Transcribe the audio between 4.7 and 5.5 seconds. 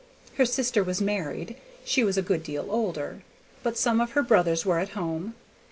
at home.